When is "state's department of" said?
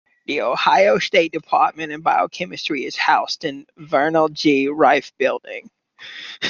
0.97-2.01